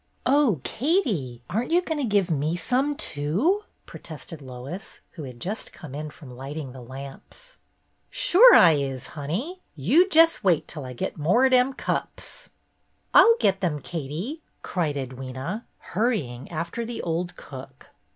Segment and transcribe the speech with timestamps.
[0.25, 5.71] "Oh, Katie, aren't you going to give me some too?" protested Lois, who had just
[5.73, 7.57] come in from lighting the lamps.
[8.09, 9.61] MINTURNE'S STORMY ROW 221 "Sure I is, honey.
[9.75, 12.49] You jess wait til I get some more ob dem cups.''
[13.13, 17.91] "I'll get them, Katie," cried Edwyna, hurry ing after the old cook.